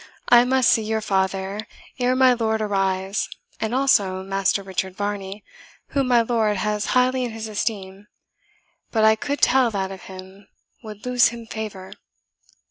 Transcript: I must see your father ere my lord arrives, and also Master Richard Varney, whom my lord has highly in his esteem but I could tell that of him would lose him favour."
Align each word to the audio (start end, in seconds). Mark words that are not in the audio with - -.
I 0.29 0.45
must 0.45 0.71
see 0.71 0.81
your 0.81 1.01
father 1.01 1.67
ere 1.99 2.15
my 2.15 2.33
lord 2.33 2.59
arrives, 2.59 3.29
and 3.59 3.71
also 3.75 4.23
Master 4.23 4.63
Richard 4.63 4.95
Varney, 4.95 5.43
whom 5.89 6.07
my 6.07 6.23
lord 6.23 6.57
has 6.57 6.87
highly 6.97 7.23
in 7.23 7.29
his 7.29 7.47
esteem 7.47 8.07
but 8.89 9.03
I 9.05 9.15
could 9.15 9.41
tell 9.41 9.69
that 9.69 9.91
of 9.91 10.01
him 10.09 10.47
would 10.81 11.05
lose 11.05 11.27
him 11.27 11.45
favour." 11.45 11.93